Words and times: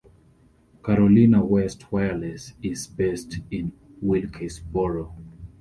Carolina 0.83 1.45
West 1.45 1.91
Wireless 1.91 2.53
is 2.63 2.87
based 2.87 3.37
in 3.51 3.71
Wilkesboro. 4.01 5.13